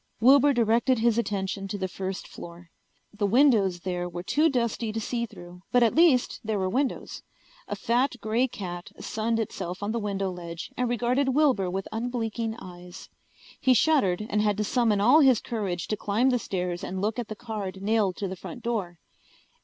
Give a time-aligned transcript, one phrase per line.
[0.19, 2.71] Wilbur directed his attention to the first floor.
[3.13, 7.21] The windows there were too dusty to see through, but at least there were windows.
[7.67, 12.55] A fat grey cat sunned itself on the window ledge and regarded Wilbur with unblinking
[12.57, 13.09] eyes.
[13.59, 17.19] He shuddered and had to summon all his courage to climb the stairs and look
[17.19, 18.97] at the card nailed to the front door.